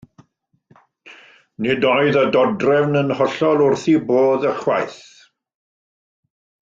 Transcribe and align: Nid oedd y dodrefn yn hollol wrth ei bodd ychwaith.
Nid 1.65 1.85
oedd 1.89 2.17
y 2.21 2.23
dodrefn 2.35 2.97
yn 3.03 3.13
hollol 3.19 3.63
wrth 3.67 3.85
ei 3.93 4.01
bodd 4.09 4.49
ychwaith. 4.55 4.99